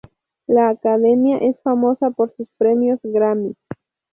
[0.47, 3.53] La Academia es famosa por sus premios Grammy.